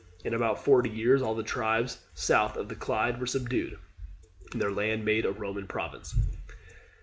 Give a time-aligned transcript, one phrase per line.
[0.23, 3.77] In about forty years all the tribes south of the Clyde were subdued,
[4.51, 6.15] and their land made a Roman province.